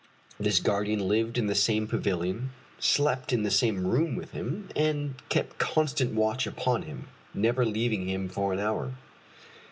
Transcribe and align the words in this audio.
This 0.39 0.59
guardian 0.59 1.07
lived 1.07 1.37
in 1.37 1.45
the 1.45 1.53
same 1.53 1.85
pavilion, 1.85 2.49
slept 2.79 3.31
in 3.31 3.43
the 3.43 3.51
same 3.51 3.85
room 3.85 4.15
with 4.15 4.31
him, 4.31 4.69
and 4.75 5.13
kept 5.29 5.59
constant 5.59 6.15
watch 6.15 6.47
upon 6.47 6.81
him, 6.81 7.07
never 7.35 7.63
leaving 7.67 8.09
him 8.09 8.27
for 8.27 8.51
an 8.51 8.57
hour. 8.57 8.93